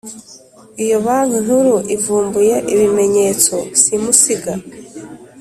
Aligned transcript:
Iyo 0.83 0.97
Banki 1.05 1.37
Nkuru 1.45 1.75
ivumbuye 1.95 2.55
ibimenyetso 2.73 3.55
simusiga 3.81 4.53